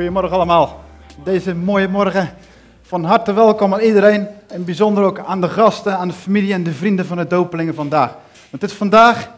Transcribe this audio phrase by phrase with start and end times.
[0.00, 0.80] Goedemorgen allemaal.
[1.24, 2.34] Deze mooie morgen.
[2.82, 4.28] Van harte welkom aan iedereen.
[4.46, 7.74] En bijzonder ook aan de gasten, aan de familie en de vrienden van de dopelingen
[7.74, 8.10] vandaag.
[8.50, 9.30] Want het is vandaag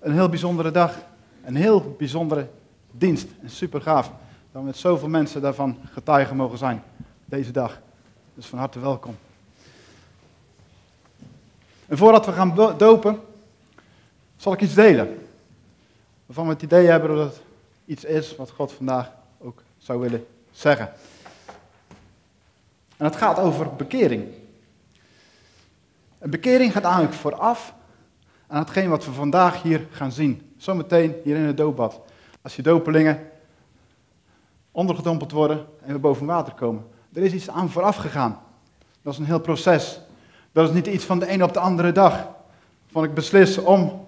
[0.00, 0.94] een heel bijzondere dag.
[1.44, 2.48] Een heel bijzondere
[2.90, 3.26] dienst.
[3.42, 4.06] En super gaaf
[4.52, 6.82] dat we met zoveel mensen daarvan getuigen mogen zijn.
[7.24, 7.80] Deze dag.
[8.34, 9.16] Dus van harte welkom.
[11.86, 13.20] En voordat we gaan dopen,
[14.36, 15.18] zal ik iets delen.
[16.26, 17.40] Waarvan we het idee hebben dat het
[17.84, 19.16] iets is wat God vandaag
[19.78, 20.92] zou willen zeggen.
[22.96, 24.28] En het gaat over bekering.
[26.18, 27.74] En bekering gaat eigenlijk vooraf
[28.46, 30.52] aan hetgeen wat we vandaag hier gaan zien.
[30.56, 32.00] Zometeen hier in het doopbad.
[32.42, 33.30] Als je dopelingen
[34.70, 36.86] ondergedompeld worden en we boven water komen.
[37.12, 38.40] Er is iets aan vooraf gegaan.
[39.02, 40.00] Dat is een heel proces.
[40.52, 42.28] Dat is niet iets van de ene op de andere dag.
[42.86, 44.06] Van ik beslis om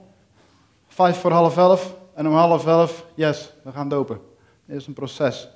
[0.88, 4.20] vijf voor half elf en om half elf, yes, we gaan dopen.
[4.64, 5.48] Dit is een proces.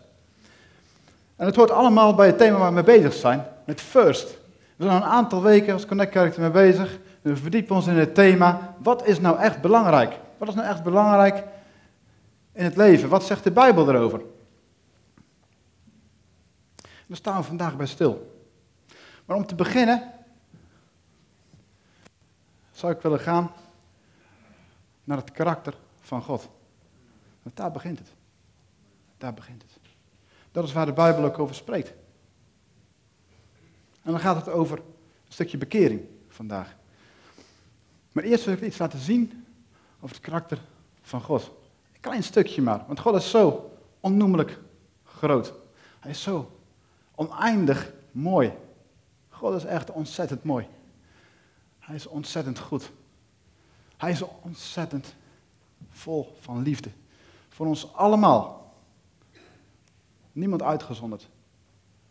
[1.37, 4.39] En het hoort allemaal bij het thema waar we mee bezig zijn, met first.
[4.77, 6.99] We zijn een aantal weken als Connect Kerk mee bezig.
[7.23, 10.19] We verdiepen ons in het thema, wat is nou echt belangrijk?
[10.39, 11.45] Wat is nou echt belangrijk
[12.53, 13.09] in het leven?
[13.09, 14.23] Wat zegt de Bijbel erover?
[17.07, 18.43] Daar staan we vandaag bij stil.
[19.25, 20.13] Maar om te beginnen
[22.73, 23.53] zou ik willen gaan
[25.05, 26.49] naar het karakter van God.
[27.43, 28.09] Want daar begint het.
[29.19, 29.84] Daar begint het.
[30.55, 31.89] Dat is waar de Bijbel ook over spreekt.
[34.03, 36.77] En dan gaat het over een stukje bekering vandaag.
[38.13, 39.47] Maar eerst wil ik iets laten zien
[40.01, 40.59] over het karakter
[41.03, 41.43] van God.
[41.93, 44.59] Een klein stukje maar, want God is zo onnoemelijk
[45.05, 45.53] groot.
[46.01, 46.59] Hij is zo
[47.15, 48.53] oneindig mooi.
[49.29, 50.67] God is echt ontzettend mooi.
[51.79, 52.91] Hij is ontzettend goed.
[53.97, 55.15] Hij is ontzettend
[55.91, 56.91] vol van liefde.
[57.49, 58.64] Voor ons allemaal.
[60.35, 61.29] Niemand uitgezonderd.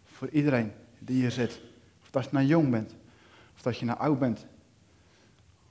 [0.04, 1.62] Voor iedereen die hier zit.
[2.02, 2.96] Of dat je nou jong bent.
[3.56, 4.46] Of dat je nou oud bent.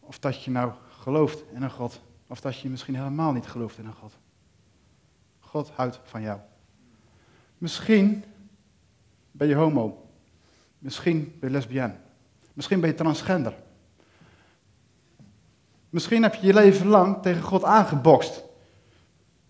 [0.00, 2.00] Of dat je nou gelooft in een God.
[2.26, 4.12] Of dat je misschien helemaal niet gelooft in een God.
[5.40, 6.40] God houdt van jou.
[7.58, 8.24] Misschien
[9.30, 10.10] ben je homo.
[10.78, 11.96] Misschien ben je lesbienne.
[12.52, 13.54] Misschien ben je transgender.
[15.90, 18.42] Misschien heb je je leven lang tegen God aangebokst.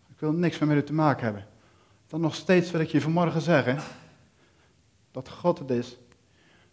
[0.08, 1.46] Ik wil niks meer met u te maken hebben.
[2.12, 3.78] Dan nog steeds wil ik je vanmorgen zeggen
[5.11, 5.89] dat God het is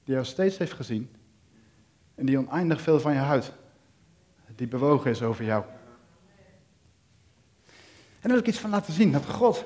[0.03, 1.15] die jou steeds heeft gezien
[2.15, 3.51] en die oneindig veel van je houdt.
[4.55, 5.63] Die bewogen is over jou.
[7.65, 7.71] En
[8.21, 9.65] daar wil ik iets van laten zien, dat God,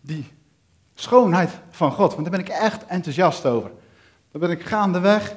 [0.00, 0.26] die
[0.94, 3.70] schoonheid van God, want daar ben ik echt enthousiast over.
[4.30, 5.36] Daar ben ik gaandeweg,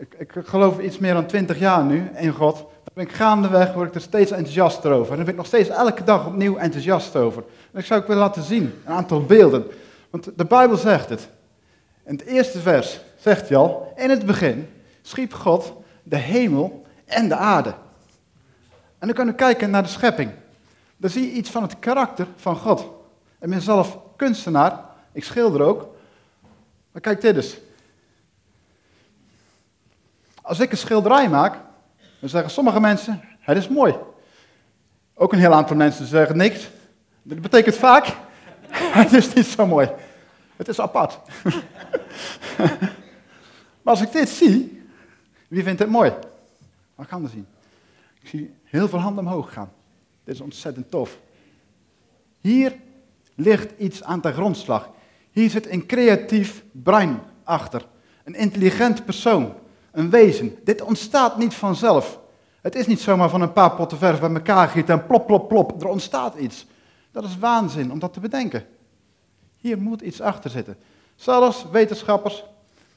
[0.00, 3.88] ik, ik geloof iets meer dan twintig jaar nu in God, ben ik gaandeweg, word
[3.88, 5.10] ik er steeds enthousiaster over.
[5.10, 7.44] En dan ben ik nog steeds elke dag opnieuw enthousiast over.
[7.72, 9.66] En ik zou ook willen laten zien, een aantal beelden.
[10.10, 11.28] Want de Bijbel zegt het.
[12.04, 14.68] In het eerste vers zegt hij al, in het begin
[15.02, 15.72] schiep God
[16.02, 17.74] de hemel en de aarde.
[18.98, 20.30] En dan kunnen we kijken naar de schepping.
[20.96, 22.80] Dan zie je iets van het karakter van God.
[23.40, 25.88] Ik ben zelf kunstenaar, ik schilder ook.
[26.92, 27.58] Maar kijk dit eens.
[30.50, 31.58] Als ik een schilderij maak,
[32.20, 33.94] dan zeggen sommige mensen, het is mooi.
[35.14, 36.70] Ook een heel aantal mensen zeggen niks.
[37.22, 38.06] Dat betekent vaak,
[39.00, 39.90] het is niet zo mooi.
[40.56, 41.18] Het is apart.
[43.82, 44.82] maar als ik dit zie,
[45.48, 46.12] wie vindt het mooi?
[46.94, 47.46] Wat gaan we zien?
[48.20, 49.72] Ik zie heel veel handen omhoog gaan.
[50.24, 51.18] Dit is ontzettend tof.
[52.40, 52.76] Hier
[53.34, 54.90] ligt iets aan de grondslag.
[55.30, 57.86] Hier zit een creatief brein achter.
[58.24, 59.54] Een intelligent persoon
[59.92, 60.58] een wezen.
[60.64, 62.20] Dit ontstaat niet vanzelf.
[62.60, 65.48] Het is niet zomaar van een paar potten verf bij elkaar gieten en plop, plop,
[65.48, 65.82] plop.
[65.82, 66.66] Er ontstaat iets.
[67.10, 68.66] Dat is waanzin om dat te bedenken.
[69.56, 70.76] Hier moet iets achter zitten.
[71.14, 72.44] Zelfs wetenschappers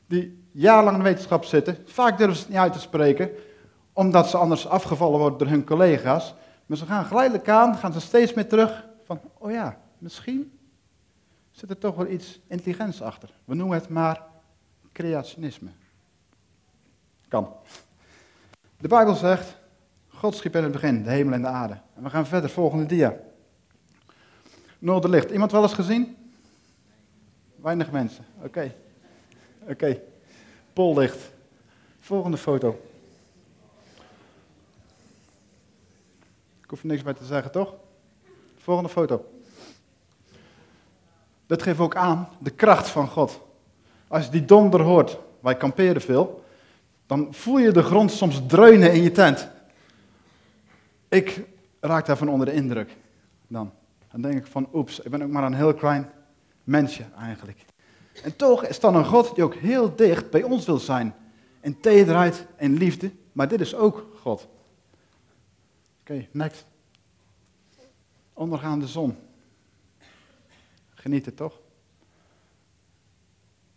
[0.08, 3.30] die jarenlang in wetenschap zitten, vaak durven ze het niet uit te spreken,
[3.94, 6.34] omdat ze anders afgevallen worden door hun collega's.
[6.66, 10.58] Maar ze gaan geleidelijk aan, gaan ze steeds meer terug van, oh ja, misschien
[11.52, 13.30] zit er toch wel iets intelligents achter.
[13.46, 14.22] We noemen het maar
[14.92, 15.70] creationisme
[17.34, 17.54] kan.
[18.78, 19.56] De Bijbel zegt,
[20.08, 21.78] God schiep in het begin de hemel en de aarde.
[21.96, 23.20] En we gaan verder, volgende dia.
[24.80, 25.32] Noorderlicht.
[25.32, 26.18] Iemand wel eens gezien?
[27.56, 28.26] Weinig mensen.
[28.44, 28.76] Oké.
[29.60, 30.02] Oké.
[30.74, 31.32] Pollicht.
[32.00, 32.82] Volgende foto.
[36.64, 37.74] Ik hoef er niks bij te zeggen, toch?
[38.58, 39.26] Volgende foto.
[41.46, 43.42] Dat geeft ook aan de kracht van God.
[44.08, 46.43] Als je die donder hoort, wij kamperen veel,
[47.16, 49.50] dan voel je de grond soms dreunen in je tent.
[51.10, 51.42] Ik
[51.80, 52.98] raak daarvan onder de indruk.
[53.48, 53.74] Dan,
[54.12, 56.10] dan denk ik van, oeps, ik ben ook maar een heel klein
[56.64, 57.66] mensje eigenlijk.
[58.24, 61.16] En toch is dan een God die ook heel dicht bij ons wil zijn.
[61.62, 63.12] In tederheid en liefde.
[63.32, 64.48] Maar dit is ook God.
[66.00, 66.66] Oké, next.
[68.34, 69.18] Ondergaande zon.
[70.94, 71.60] Genieten toch?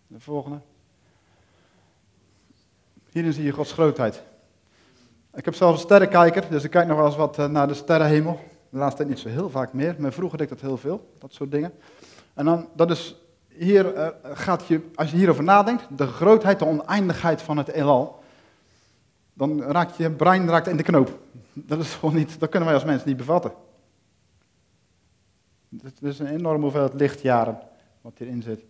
[0.06, 0.60] De volgende.
[3.16, 4.22] Hierin zie je Gods grootheid.
[5.34, 7.74] Ik heb zelf een sterrenkijker, dus ik kijk nog wel eens wat eh, naar de
[7.74, 8.40] sterrenhemel.
[8.70, 11.14] De laatste tijd niet zo heel vaak meer, maar vroeger deed ik dat heel veel,
[11.18, 11.72] dat soort dingen.
[12.34, 13.16] En dan, dat is,
[13.48, 18.22] hier uh, gaat je, als je hierover nadenkt, de grootheid, de oneindigheid van het heelal,
[19.32, 21.18] dan raakt je brein raakt in de knoop.
[21.52, 23.52] Dat is gewoon niet, dat kunnen wij als mensen niet bevatten.
[25.82, 27.58] Het is een enorme hoeveelheid lichtjaren
[28.00, 28.64] wat hierin zit.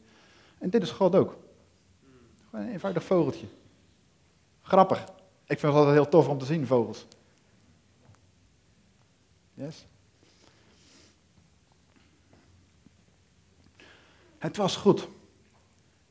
[0.58, 1.36] En dit is God ook.
[2.50, 3.46] Gewoon een eenvoudig vogeltje.
[4.66, 5.00] Grappig.
[5.44, 7.06] Ik vind het altijd heel tof om te zien, vogels.
[9.54, 9.86] Yes?
[14.38, 15.08] Het was goed.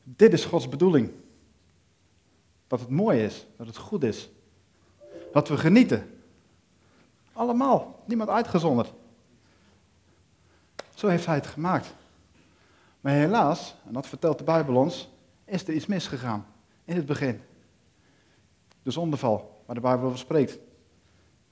[0.02, 1.12] Dit is Gods bedoeling.
[2.66, 4.28] Dat het mooi is, dat het goed is.
[5.32, 6.20] Dat we genieten.
[7.32, 8.92] Allemaal, niemand uitgezonderd.
[10.94, 11.94] Zo heeft hij het gemaakt.
[13.00, 15.08] Maar helaas, en dat vertelt de Bijbel ons,
[15.44, 16.46] is er iets misgegaan
[16.84, 17.40] in het begin.
[18.86, 20.52] De zondeval, waar de Bijbel over spreekt.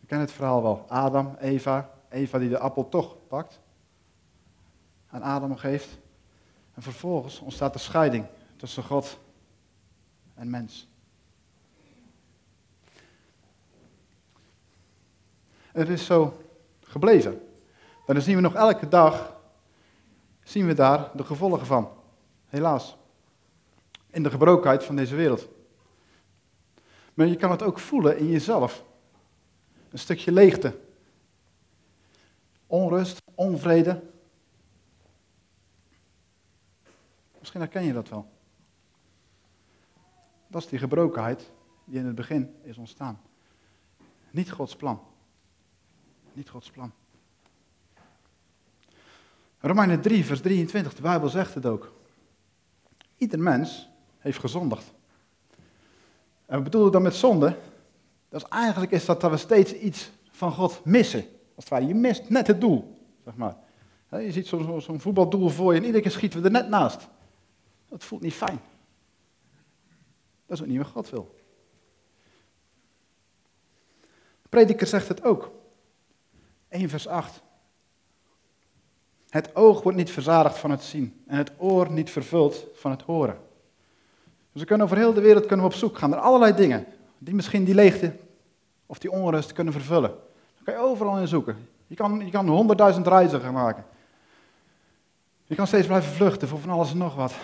[0.00, 0.84] We kennen het verhaal wel.
[0.88, 3.60] Adam, Eva, Eva die de appel toch pakt,
[5.06, 5.98] aan Adam geeft.
[6.74, 8.26] En vervolgens ontstaat de scheiding
[8.56, 9.18] tussen God
[10.34, 10.88] en mens.
[15.72, 16.42] En het is zo
[16.80, 17.32] gebleven.
[18.06, 19.36] En dan zien we nog elke dag,
[20.42, 21.90] zien we daar de gevolgen van.
[22.46, 22.96] Helaas.
[24.10, 25.52] In de gebrokenheid van deze wereld.
[27.14, 28.84] Maar je kan het ook voelen in jezelf.
[29.90, 30.78] Een stukje leegte.
[32.66, 34.02] Onrust, onvrede.
[37.38, 38.32] Misschien herken je dat wel.
[40.46, 41.50] Dat is die gebrokenheid
[41.84, 43.20] die in het begin is ontstaan.
[44.30, 45.00] Niet Gods plan.
[46.32, 46.92] Niet Gods plan.
[49.58, 51.92] Romeinen 3, vers 23, de Bijbel zegt het ook.
[53.16, 53.88] Ieder mens
[54.18, 54.92] heeft gezondigd.
[56.46, 57.56] En we bedoelen dan met zonde,
[58.28, 61.20] dat is eigenlijk is dat, dat we steeds iets van God missen.
[61.54, 63.56] Als het ware, je mist net het doel, zeg maar.
[64.10, 67.08] Je ziet zo'n voetbaldoel voor je en iedere keer schieten we er net naast.
[67.88, 68.60] Dat voelt niet fijn.
[70.46, 71.34] Dat is ook niet wat God wil.
[74.42, 75.52] De prediker zegt het ook.
[76.68, 77.42] 1 vers 8.
[79.28, 83.02] Het oog wordt niet verzadigd van het zien en het oor niet vervuld van het
[83.02, 83.38] horen.
[84.54, 86.86] Dus we kunnen over heel de wereld kunnen we op zoek gaan naar allerlei dingen
[87.18, 88.16] die misschien die leegte
[88.86, 90.10] of die onrust kunnen vervullen.
[90.54, 91.68] Dan kan je overal in zoeken.
[91.86, 93.84] Je kan, je kan honderdduizend reizen gaan maken.
[95.44, 97.34] Je kan steeds blijven vluchten voor van alles en nog wat.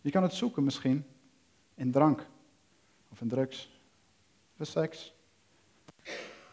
[0.00, 1.06] Je kan het zoeken misschien
[1.74, 2.26] in drank
[3.12, 3.70] of in drugs,
[4.58, 5.14] of seks,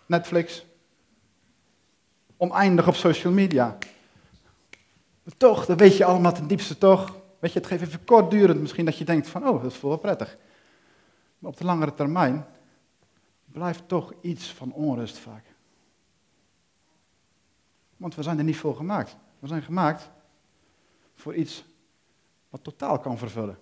[0.05, 0.65] Netflix,
[2.37, 3.77] oneindig op social media.
[5.23, 7.18] Maar toch, dan weet je allemaal ten diepste toch.
[7.39, 9.97] Weet je, het geeft even kortdurend misschien dat je denkt van, oh, dat is wel
[9.97, 10.37] prettig.
[11.39, 12.45] Maar op de langere termijn
[13.45, 15.45] blijft toch iets van onrust vaak.
[17.97, 19.15] Want we zijn er niet voor gemaakt.
[19.39, 20.09] We zijn gemaakt
[21.15, 21.65] voor iets
[22.49, 23.59] wat totaal kan vervullen.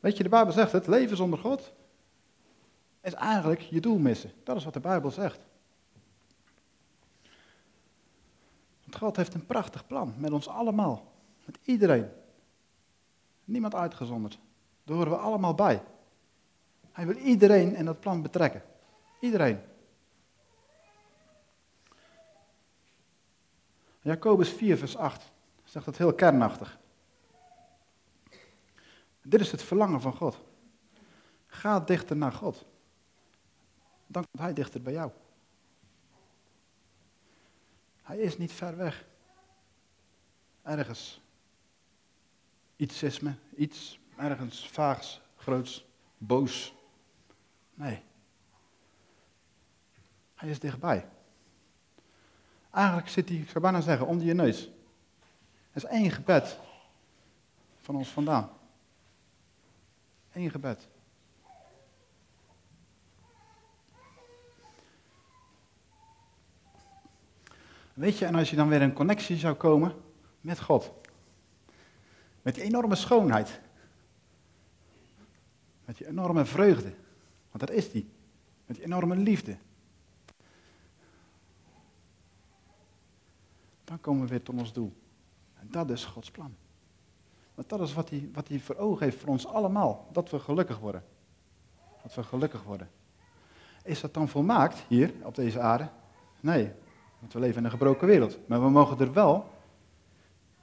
[0.00, 1.72] Weet je, de Bijbel zegt het, leven zonder God
[3.00, 4.32] is eigenlijk je doel missen.
[4.44, 5.40] Dat is wat de Bijbel zegt.
[8.98, 11.12] God heeft een prachtig plan met ons allemaal.
[11.44, 12.08] Met iedereen.
[13.44, 14.38] Niemand uitgezonderd.
[14.84, 15.82] Daar horen we allemaal bij.
[16.92, 18.62] Hij wil iedereen in dat plan betrekken.
[19.20, 19.60] Iedereen.
[24.00, 25.30] Jacobus 4, vers 8
[25.64, 26.78] zegt dat heel kernachtig.
[29.22, 30.38] Dit is het verlangen van God.
[31.46, 32.66] Ga dichter naar God.
[34.06, 35.10] Dan komt Hij dichter bij jou.
[38.06, 39.06] Hij is niet ver weg.
[40.62, 41.20] Ergens.
[42.76, 45.86] Iets is me, iets, ergens vaags, groots,
[46.18, 46.74] boos.
[47.74, 48.02] Nee.
[50.34, 51.08] Hij is dichtbij.
[52.70, 54.66] Eigenlijk zit hij, ik zou bijna zeggen, onder je neus.
[55.70, 56.58] Er is één gebed
[57.80, 58.50] van ons vandaan.
[60.32, 60.88] Eén gebed.
[67.96, 69.94] Weet je, en als je dan weer in connectie zou komen
[70.40, 70.92] met God.
[72.42, 73.60] Met die enorme schoonheid.
[75.84, 76.92] Met die enorme vreugde.
[77.50, 78.10] Want dat is die.
[78.66, 79.56] Met die enorme liefde.
[83.86, 84.92] dan komen we weer tot ons doel.
[85.54, 86.54] En dat is Gods plan.
[87.54, 90.08] Want dat is wat hij, wat hij voor ogen heeft voor ons allemaal.
[90.12, 91.04] Dat we gelukkig worden.
[92.02, 92.90] Dat we gelukkig worden.
[93.82, 95.88] Is dat dan volmaakt hier op deze aarde?
[96.40, 96.72] Nee,
[97.18, 98.38] want we leven in een gebroken wereld.
[98.46, 99.50] Maar we mogen er wel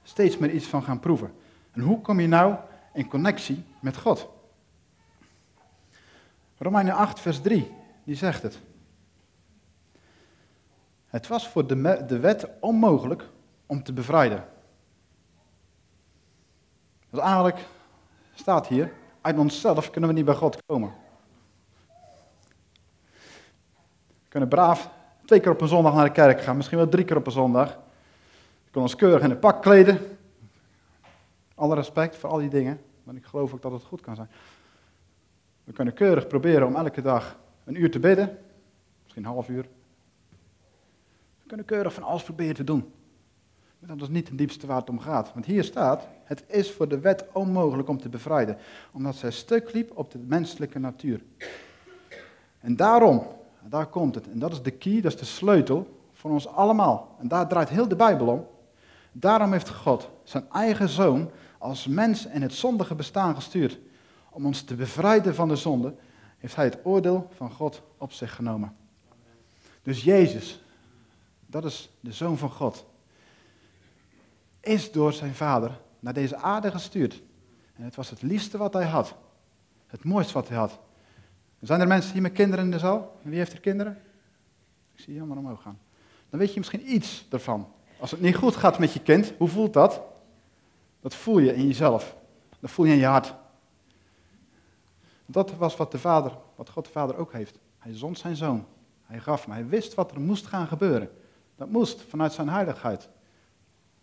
[0.02, 1.34] steeds meer iets van gaan proeven.
[1.70, 2.56] En hoe kom je nou
[2.92, 4.28] in connectie met God?
[6.58, 7.72] Romeinen 8, vers 3,
[8.04, 8.58] die zegt het.
[11.06, 13.28] Het was voor de, de wet onmogelijk
[13.66, 14.48] om te bevrijden.
[17.10, 17.66] Dus eigenlijk
[18.34, 20.94] staat hier, uit onszelf kunnen we niet bij God komen.
[24.22, 24.90] We kunnen braaf
[25.24, 27.32] twee keer op een zondag naar de kerk gaan, misschien wel drie keer op een
[27.32, 27.68] zondag.
[28.64, 29.98] We kunnen ons keurig in een pak kleden.
[31.54, 34.28] Alle respect voor al die dingen, maar ik geloof ook dat het goed kan zijn.
[35.64, 38.38] We kunnen keurig proberen om elke dag een uur te bidden,
[39.02, 39.62] misschien een half uur.
[41.42, 42.92] We kunnen keurig van alles proberen te doen.
[43.78, 45.32] Maar dat is niet het diepste waar het om gaat.
[45.32, 48.56] Want hier staat, het is voor de wet onmogelijk om te bevrijden,
[48.92, 51.20] omdat zij stuk liep op de menselijke natuur.
[52.60, 53.26] En daarom,
[53.70, 57.16] daar komt het, en dat is de key, dat is de sleutel voor ons allemaal.
[57.18, 58.46] En daar draait heel de Bijbel om.
[59.12, 63.78] Daarom heeft God zijn eigen zoon als mens in het zondige bestaan gestuurd.
[64.30, 65.94] Om ons te bevrijden van de zonde,
[66.38, 68.76] heeft hij het oordeel van God op zich genomen.
[69.82, 70.62] Dus Jezus,
[71.46, 72.86] dat is de zoon van God,
[74.60, 77.22] is door zijn vader naar deze aarde gestuurd.
[77.76, 79.14] En het was het liefste wat hij had.
[79.86, 80.78] Het mooiste wat hij had.
[81.64, 83.16] Zijn er mensen hier met kinderen in de zaal?
[83.22, 84.02] Wie heeft er kinderen?
[84.94, 85.78] Ik zie je helemaal omhoog gaan.
[86.30, 87.72] Dan weet je misschien iets ervan.
[88.00, 90.02] Als het niet goed gaat met je kind, hoe voelt dat?
[91.00, 92.16] Dat voel je in jezelf.
[92.60, 93.34] Dat voel je in je hart.
[95.26, 97.58] Dat was wat de Vader, wat God de Vader ook heeft.
[97.78, 98.66] Hij zond zijn zoon.
[99.02, 99.54] Hij gaf hem.
[99.54, 101.10] Hij wist wat er moest gaan gebeuren.
[101.56, 103.08] Dat moest vanuit zijn heiligheid.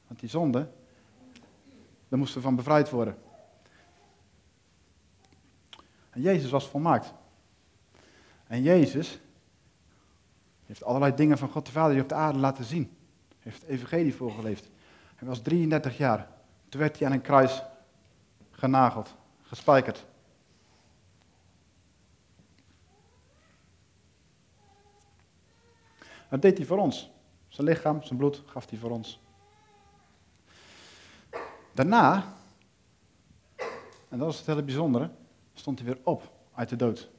[0.07, 0.69] Want die zonde,
[2.07, 3.17] daar moesten we van bevrijd worden.
[6.09, 7.13] En Jezus was volmaakt.
[8.51, 9.19] En Jezus
[10.65, 12.97] heeft allerlei dingen van God de Vader hier op de aarde laten zien.
[13.39, 14.69] Heeft het evangelie voorgeleefd.
[15.15, 16.27] Hij was 33 jaar.
[16.69, 17.63] Toen werd hij aan een kruis
[18.51, 20.05] genageld, gespijkerd.
[26.29, 27.09] Dat deed hij voor ons.
[27.47, 29.19] Zijn lichaam, zijn bloed gaf hij voor ons.
[31.73, 32.33] Daarna,
[34.09, 35.11] en dat is het hele bijzondere,
[35.53, 37.09] stond hij weer op uit de dood.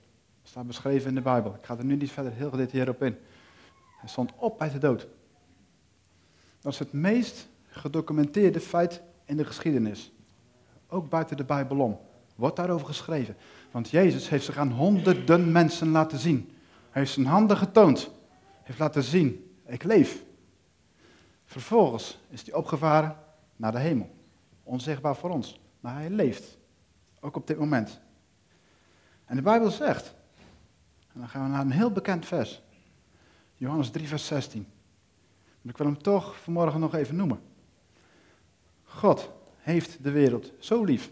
[0.43, 1.55] Dat staat beschreven in de Bijbel.
[1.55, 3.17] Ik ga er nu niet verder heel gedetailleerd op in.
[3.99, 5.07] Hij stond op uit de dood.
[6.61, 10.13] Dat is het meest gedocumenteerde feit in de geschiedenis.
[10.89, 12.01] Ook buiten de Bijbel om.
[12.35, 13.37] Wordt daarover geschreven.
[13.71, 16.53] Want Jezus heeft zich aan honderden mensen laten zien.
[16.91, 18.11] Hij heeft zijn handen getoond.
[18.63, 20.25] Heeft laten zien, ik leef.
[21.45, 23.17] Vervolgens is hij opgevaren
[23.57, 24.11] naar de hemel.
[24.63, 25.61] Onzichtbaar voor ons.
[25.81, 26.59] Maar hij leeft.
[27.21, 28.01] Ook op dit moment.
[29.25, 30.15] En de Bijbel zegt,
[31.15, 32.63] en dan gaan we naar een heel bekend vers.
[33.57, 34.67] Johannes 3, vers 16.
[35.61, 37.41] Maar ik wil hem toch vanmorgen nog even noemen.
[38.85, 41.11] God heeft de wereld zo lief.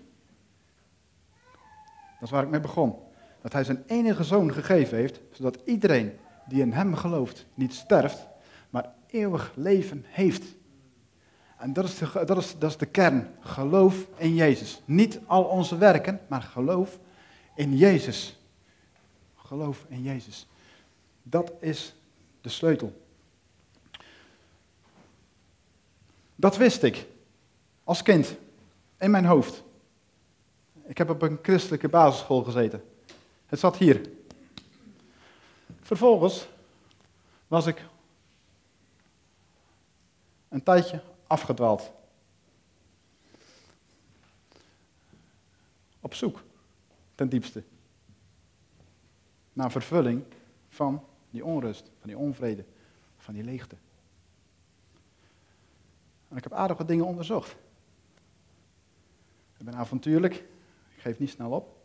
[2.21, 2.97] Dat is waar ik mee begon.
[3.43, 6.13] Dat hij zijn enige zoon gegeven heeft, zodat iedereen
[6.49, 8.27] die in hem gelooft niet sterft,
[8.71, 10.45] maar eeuwig leven heeft.
[11.59, 13.29] En dat is, de, dat, is, dat is de kern.
[13.41, 14.83] Geloof in Jezus.
[14.85, 16.99] Niet al onze werken, maar geloof
[17.55, 18.40] in Jezus.
[19.51, 20.47] Geloof in Jezus.
[21.23, 21.95] Dat is
[22.41, 23.03] de sleutel.
[26.37, 27.07] Dat wist ik
[27.85, 28.35] als kind
[28.99, 29.63] in mijn hoofd.
[30.87, 32.85] Ik heb op een christelijke basisschool gezeten.
[33.47, 34.11] Het zat hier.
[35.81, 36.47] Vervolgens
[37.47, 37.85] was ik
[40.49, 41.91] een tijdje afgedwaald.
[46.01, 46.43] Op zoek,
[47.15, 47.63] ten diepste,
[49.53, 50.25] naar vervulling
[50.69, 52.65] van die onrust, van die onvrede,
[53.17, 53.77] van die leegte.
[56.29, 57.57] En ik heb aardig wat dingen onderzocht.
[59.57, 60.35] Ik ben avontuurlijk,
[60.95, 61.79] ik geef niet snel op.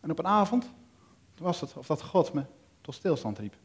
[0.00, 0.70] En op een avond
[1.38, 2.44] was het of dat God me
[2.80, 3.56] tot stilstand riep.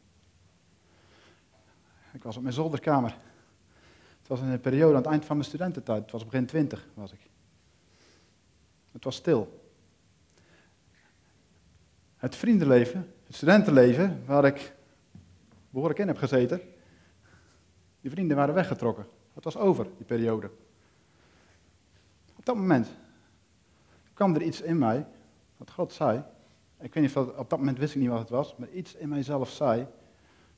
[2.12, 3.16] Ik was op mijn zolderkamer.
[4.18, 6.02] Het was in een periode aan het eind van mijn studententijd.
[6.02, 7.20] Het was begin twintig was ik.
[8.92, 9.67] Het was stil.
[12.18, 14.74] Het vriendenleven, het studentenleven, waar ik
[15.70, 16.60] behoorlijk in heb gezeten,
[18.00, 19.06] die vrienden waren weggetrokken.
[19.34, 20.50] Het was over, die periode.
[22.36, 22.88] Op dat moment
[24.14, 25.06] kwam er iets in mij,
[25.56, 26.22] wat God zei.
[26.80, 28.94] Ik weet niet of op dat moment wist ik niet wat het was, maar iets
[28.94, 29.86] in mijzelf zei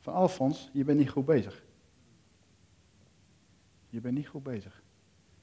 [0.01, 1.63] van Alfons, je bent niet goed bezig.
[3.89, 4.83] Je bent niet goed bezig.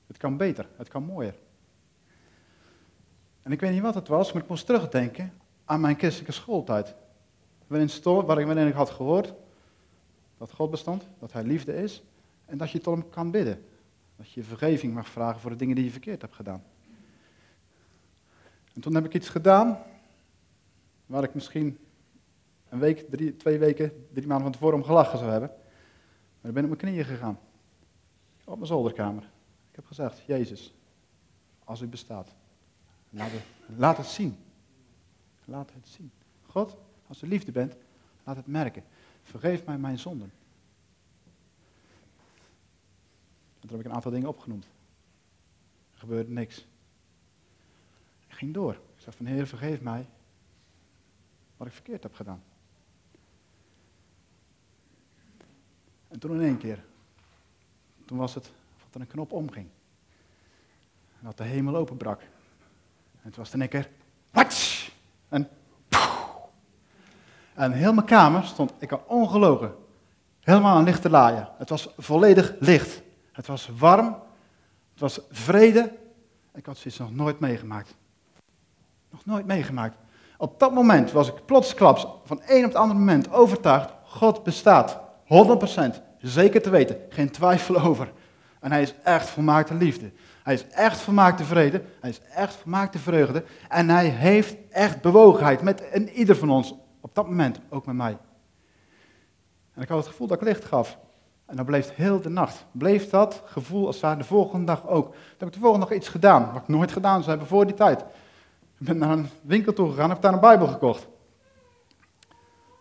[0.07, 1.35] Het kan beter, het kan mooier.
[3.41, 5.33] En ik weet niet wat het was, maar ik moest terugdenken
[5.67, 6.95] aan mijn christelijke schooltijd.
[7.67, 7.89] Waarin,
[8.25, 9.33] waar ik, had gehoord
[10.37, 12.03] dat God bestond, dat Hij liefde is
[12.45, 13.65] en dat je tot Hem kan bidden.
[14.15, 16.63] Dat je vergeving mag vragen voor de dingen die je verkeerd hebt gedaan.
[18.73, 19.79] En toen heb ik iets gedaan
[21.05, 21.77] waar ik misschien
[22.69, 25.49] een week, drie, twee weken, drie maanden van tevoren om gelachen zou hebben.
[26.41, 27.39] Maar ik ben op mijn knieën gegaan.
[28.43, 29.23] Op mijn zolderkamer.
[29.69, 30.73] Ik heb gezegd, Jezus,
[31.63, 32.35] als u bestaat,
[33.75, 34.37] laat het zien.
[35.47, 36.11] Laat het zien.
[36.45, 36.77] God,
[37.07, 37.75] als u liefde bent,
[38.23, 38.83] laat het merken.
[39.23, 40.31] Vergeef mij mijn zonden.
[43.59, 44.65] En toen heb ik een aantal dingen opgenoemd.
[45.93, 46.57] Er gebeurde niks.
[48.27, 48.73] Ik ging door.
[48.73, 50.05] Ik zei van Heer, vergeef mij
[51.57, 52.43] wat ik verkeerd heb gedaan.
[56.07, 56.85] En toen in één keer,
[58.05, 58.51] toen was het
[58.83, 59.67] dat er een knop omging.
[61.19, 62.21] En dat de hemel openbrak.
[62.21, 63.69] En het was in één
[65.29, 65.49] en
[67.57, 69.75] en heel mijn kamer stond, ik had ongelogen,
[70.39, 71.49] helemaal aan lichte laaien.
[71.57, 73.01] Het was volledig licht.
[73.31, 74.05] Het was warm.
[74.91, 75.93] Het was vrede.
[76.53, 77.95] Ik had zoiets nog nooit meegemaakt.
[79.09, 79.97] Nog nooit meegemaakt.
[80.37, 84.99] Op dat moment was ik plotsklaps van een op het andere moment overtuigd, God bestaat.
[85.23, 86.01] 100%.
[86.21, 86.97] Zeker te weten.
[87.09, 88.11] Geen twijfel over.
[88.59, 90.11] En hij is echt volmaakte liefde.
[90.47, 91.81] Hij is echt volmaakte vrede.
[91.99, 93.43] Hij is echt volmaakte vreugde.
[93.69, 96.73] En hij heeft echt bewogenheid met een ieder van ons.
[97.01, 98.17] Op dat moment ook met mij.
[99.73, 100.97] En ik had het gevoel dat ik licht gaf.
[101.45, 102.65] En dan bleef heel de nacht.
[102.71, 105.05] Bleef dat gevoel als het de volgende dag ook.
[105.11, 106.51] Dan heb ik de volgende dag iets gedaan.
[106.53, 108.01] Wat ik nooit gedaan zou hebben voor die tijd.
[108.77, 111.07] Ik ben naar een winkel toe gegaan heb daar een Bijbel gekocht.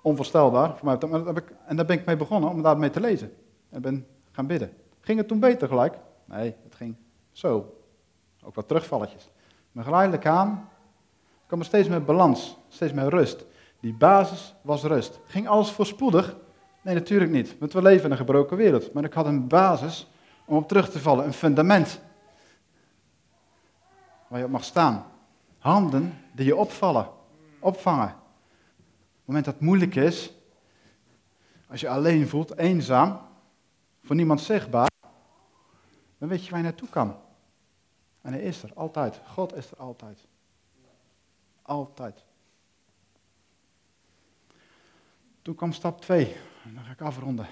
[0.02, 0.98] Onvoorstelbaar voor mij.
[1.66, 3.32] En daar ben ik mee begonnen om daarmee te lezen.
[3.70, 4.72] En ben gaan bidden.
[5.00, 5.98] Ging het toen beter gelijk?
[6.24, 6.96] Nee, het ging
[7.36, 7.74] zo.
[8.44, 9.28] Ook wat terugvalletjes.
[9.72, 10.68] Maar geleidelijk aan
[11.46, 13.44] kwam er steeds meer balans, steeds meer rust.
[13.80, 15.20] Die basis was rust.
[15.26, 16.36] Ging alles voorspoedig?
[16.82, 17.58] Nee, natuurlijk niet.
[17.58, 18.92] Want we leven in een gebroken wereld.
[18.92, 20.10] Maar ik had een basis
[20.44, 21.24] om op terug te vallen.
[21.24, 22.00] Een fundament.
[24.28, 25.06] Waar je op mag staan.
[25.58, 27.08] Handen die je opvallen.
[27.60, 28.08] Opvangen.
[28.08, 30.32] Op het moment dat het moeilijk is.
[31.68, 33.20] Als je alleen voelt, eenzaam.
[34.02, 34.90] Voor niemand zichtbaar.
[36.18, 37.16] Dan weet je waar je naartoe kan.
[38.26, 39.20] En hij is er, altijd.
[39.26, 40.26] God is er altijd.
[41.62, 42.24] Altijd.
[45.42, 46.36] Toen kwam stap 2.
[46.64, 47.46] En dan ga ik afronden.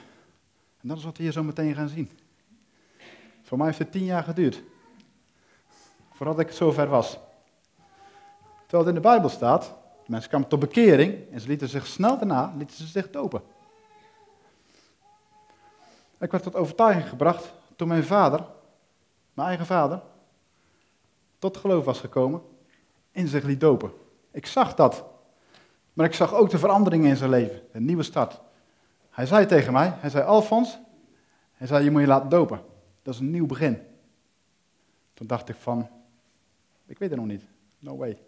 [0.80, 2.10] En dat is wat we hier zo meteen gaan zien.
[3.42, 4.62] Voor mij heeft het tien jaar geduurd.
[6.12, 7.18] Voordat ik zover was.
[8.62, 9.74] Terwijl het in de Bijbel staat,
[10.06, 13.42] mensen kwamen tot bekering en ze lieten zich snel daarna, lieten ze zich dopen.
[16.18, 18.46] Ik werd tot overtuiging gebracht toen mijn vader,
[19.34, 20.02] mijn eigen vader,
[21.44, 22.42] tot geloof was gekomen
[23.12, 23.92] en zich liet dopen.
[24.30, 25.04] Ik zag dat.
[25.92, 28.40] Maar ik zag ook de veranderingen in zijn leven, een nieuwe start.
[29.10, 30.78] Hij zei tegen mij, hij zei, Alfons,
[31.52, 32.62] hij zei, je moet je laten dopen.
[33.02, 33.82] Dat is een nieuw begin.
[35.14, 35.88] Toen dacht ik van,
[36.86, 37.44] ik weet het nog niet,
[37.78, 38.18] no way.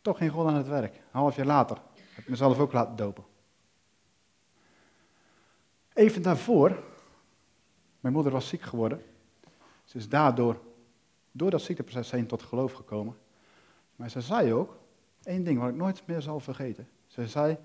[0.00, 1.00] Toch geen God aan het werk.
[1.10, 3.24] Half jaar later heb ik mezelf ook laten dopen.
[5.92, 6.82] Even daarvoor,
[8.00, 9.04] mijn moeder was ziek geworden.
[9.84, 10.60] Ze is daardoor,
[11.32, 13.16] door dat ziekteproces heen tot geloof gekomen.
[13.96, 14.78] Maar ze zei ook,
[15.22, 16.88] één ding wat ik nooit meer zal vergeten.
[17.06, 17.58] Ze zei,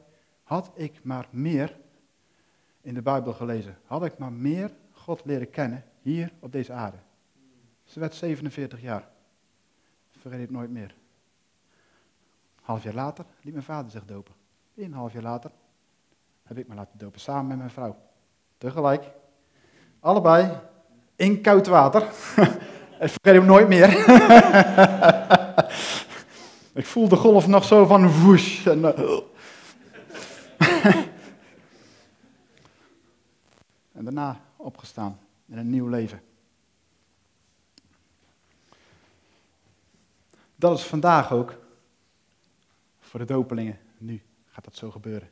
[0.43, 1.77] had ik maar meer
[2.81, 6.97] in de Bijbel gelezen, had ik maar meer God leren kennen hier op deze aarde.
[7.83, 9.09] Ze werd 47 jaar.
[10.09, 10.95] Vergeet het nooit meer.
[12.61, 14.33] Half jaar later liet mijn vader zich dopen.
[14.75, 15.51] Een half jaar later
[16.43, 17.97] heb ik me laten dopen samen met mijn vrouw.
[18.57, 19.11] Tegelijk.
[19.99, 20.59] Allebei
[21.15, 22.09] in koud water.
[22.99, 23.89] ik vergeet hem nooit meer.
[26.81, 28.67] ik voel de golf nog zo van woesh.
[28.67, 29.19] En, uh,
[33.97, 36.21] en daarna opgestaan in een nieuw leven.
[40.55, 41.57] Dat is vandaag ook
[42.99, 43.79] voor de dopelingen.
[43.97, 45.29] Nu gaat dat zo gebeuren.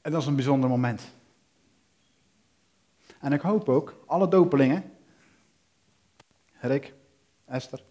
[0.00, 1.12] En dat is een bijzonder moment.
[3.24, 4.92] En ik hoop ook, alle dopelingen,
[6.60, 6.94] Rick,
[7.44, 7.84] Esther,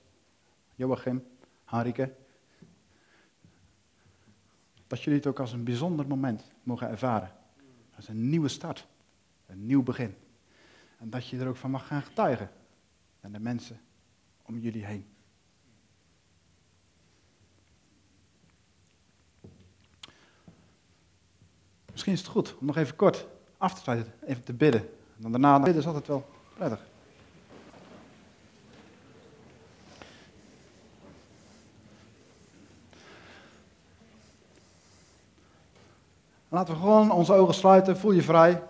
[0.75, 1.23] Joachim,
[1.63, 2.13] Harike,
[4.87, 7.31] dat jullie het ook als een bijzonder moment mogen ervaren.
[7.95, 8.87] Als een nieuwe start,
[9.45, 10.15] een nieuw begin.
[10.97, 12.51] En dat je er ook van mag gaan getuigen
[13.21, 13.81] aan de mensen
[14.41, 15.05] om jullie heen.
[21.91, 24.89] Misschien is het goed om nog even kort af te sluiten, even te bidden.
[25.23, 26.85] En daarna bidden is altijd wel prettig.
[36.49, 37.97] Laten we gewoon onze ogen sluiten.
[37.97, 38.63] Voel je vrij,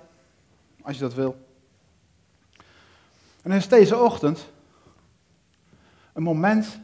[0.81, 1.47] als je dat wil.
[3.41, 4.49] En er is deze ochtend
[6.13, 6.79] een moment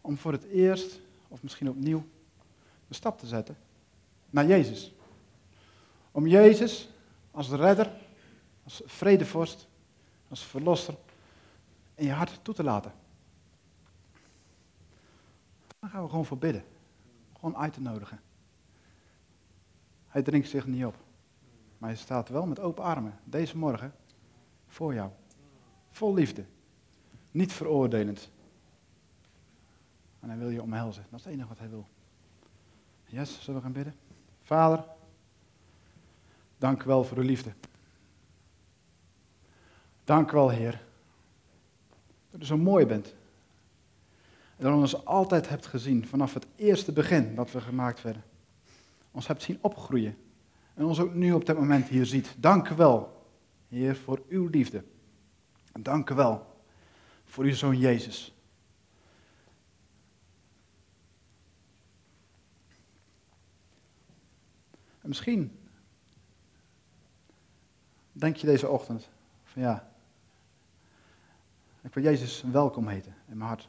[0.00, 2.04] om voor het eerst, of misschien opnieuw,
[2.88, 3.56] de stap te zetten
[4.30, 4.92] naar Jezus.
[6.10, 6.88] Om Jezus
[7.38, 7.92] als redder,
[8.64, 9.68] als vredevorst,
[10.28, 10.94] als verlosser
[11.94, 12.92] in je hart toe te laten.
[15.78, 16.64] Dan gaan we gewoon voor bidden.
[17.32, 18.20] Gewoon uit te nodigen.
[20.06, 20.96] Hij drinkt zich niet op.
[21.78, 23.94] Maar hij staat wel met open armen, deze morgen,
[24.66, 25.10] voor jou.
[25.90, 26.44] Vol liefde.
[27.30, 28.30] Niet veroordelend.
[30.20, 31.06] En hij wil je omhelzen.
[31.10, 31.86] Dat is het enige wat hij wil.
[33.04, 33.94] Yes, zullen we gaan bidden?
[34.42, 34.84] Vader,
[36.58, 37.52] dank u wel voor uw liefde.
[40.04, 40.82] Dank u wel, Heer.
[42.30, 43.14] Dat u zo mooi bent.
[44.56, 48.24] En dat u ons altijd hebt gezien vanaf het eerste begin dat we gemaakt werden.
[49.10, 50.16] Ons hebt zien opgroeien.
[50.74, 52.34] En ons ook nu op dit moment hier ziet.
[52.38, 53.26] Dank u wel,
[53.68, 54.84] Heer, voor uw liefde.
[55.72, 56.62] En dank u wel
[57.24, 58.34] voor uw zoon Jezus.
[65.00, 65.57] En misschien
[68.18, 69.08] denk je deze ochtend
[69.44, 69.88] van ja,
[71.80, 73.68] ik wil Jezus welkom heten in mijn hart.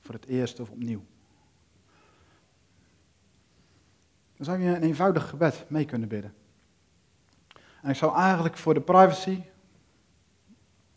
[0.00, 1.02] Voor het eerst of opnieuw.
[4.36, 6.34] Dan zou je een eenvoudig gebed mee kunnen bidden.
[7.82, 9.42] En ik zou eigenlijk voor de privacy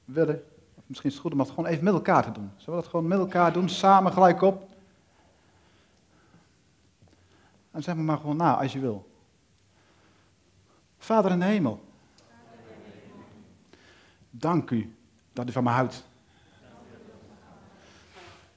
[0.06, 0.44] willen,
[0.76, 2.52] of misschien is het goed om dat gewoon even met elkaar te doen.
[2.56, 4.70] Zullen we dat gewoon met elkaar doen, samen gelijk op?
[7.72, 9.10] En zeg me maar gewoon na, als je wil.
[10.98, 11.91] Vader in de hemel.
[14.32, 14.96] Dank u
[15.34, 16.04] dat u van me houdt.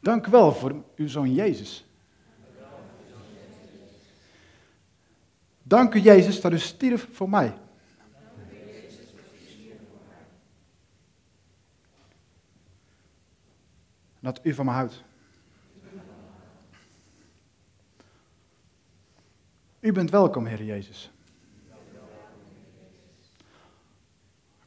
[0.00, 1.84] Dank u wel voor uw zoon Jezus.
[5.62, 7.58] Dank u Jezus dat u stierf voor mij.
[14.20, 15.02] Dat u van me houdt.
[19.80, 21.10] U bent welkom, Heer Jezus.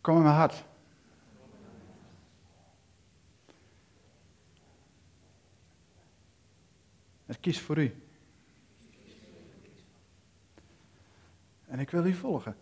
[0.01, 0.63] Kom in mijn hart.
[7.39, 7.95] Kies voor u.
[11.67, 12.55] En ik wil u volgen.